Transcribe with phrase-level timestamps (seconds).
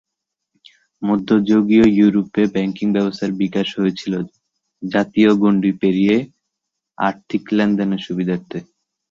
[1.01, 4.13] মধ্যযুগীয় ইউরোপে ব্যাংকিং ব্যবস্থা বিকশিত হয়েছিল,
[4.83, 6.15] জাতীয় গণ্ডি পেরিয়ে
[6.97, 8.59] আর্থিক লেনদেনের সুবিধার্থে।